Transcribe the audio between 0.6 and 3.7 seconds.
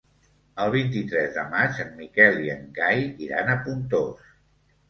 El vint-i-tres de maig en Miquel i en Cai iran a